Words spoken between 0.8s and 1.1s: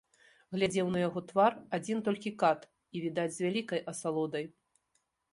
на